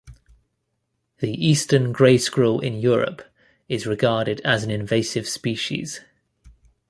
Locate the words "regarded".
3.85-4.41